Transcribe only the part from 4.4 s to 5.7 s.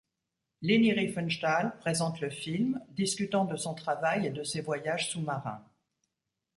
ses voyages sous-marins.